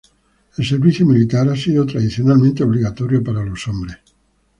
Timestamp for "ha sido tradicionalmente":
1.47-2.63